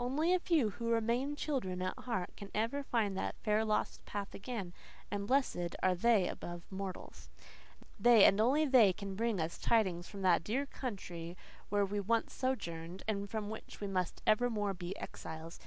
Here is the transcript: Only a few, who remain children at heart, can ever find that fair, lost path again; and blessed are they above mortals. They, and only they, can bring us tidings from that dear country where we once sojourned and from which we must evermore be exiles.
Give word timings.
Only 0.00 0.34
a 0.34 0.40
few, 0.40 0.70
who 0.70 0.90
remain 0.90 1.36
children 1.36 1.80
at 1.80 1.96
heart, 1.96 2.30
can 2.36 2.50
ever 2.56 2.82
find 2.82 3.16
that 3.16 3.36
fair, 3.44 3.64
lost 3.64 4.04
path 4.04 4.34
again; 4.34 4.72
and 5.12 5.28
blessed 5.28 5.76
are 5.80 5.94
they 5.94 6.26
above 6.26 6.62
mortals. 6.72 7.30
They, 7.96 8.24
and 8.24 8.40
only 8.40 8.64
they, 8.64 8.92
can 8.92 9.14
bring 9.14 9.38
us 9.40 9.58
tidings 9.58 10.08
from 10.08 10.22
that 10.22 10.42
dear 10.42 10.66
country 10.66 11.36
where 11.68 11.84
we 11.86 12.00
once 12.00 12.32
sojourned 12.34 13.04
and 13.06 13.30
from 13.30 13.48
which 13.48 13.80
we 13.80 13.86
must 13.86 14.22
evermore 14.26 14.74
be 14.74 14.98
exiles. 14.98 15.60